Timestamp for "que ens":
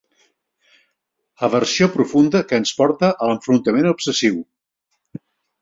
2.53-2.73